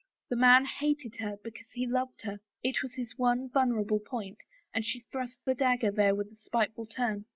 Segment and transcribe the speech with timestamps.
[0.29, 4.39] The man hated her because he loved her; it was his one vulnerable point
[4.73, 7.25] and she thrust her dagger there with a spiteful turn.